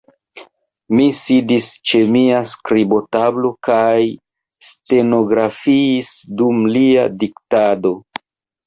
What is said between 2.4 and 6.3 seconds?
skribotablo, kaj stenografiis